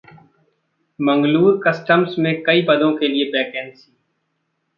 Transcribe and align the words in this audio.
Mangalore 0.99 1.59
customs 1.67 2.15
में 2.19 2.33
कई 2.43 2.61
पदों 2.61 2.91
के 2.93 3.07
लिए 3.07 3.29
वैकेंसी 3.29 3.91